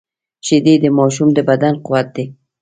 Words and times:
شیدې 0.45 0.73
د 0.83 0.85
ماشوم 0.97 1.29
د 1.33 1.39
بدن 1.49 1.73
قوت 1.85 2.07
دي 2.15 2.25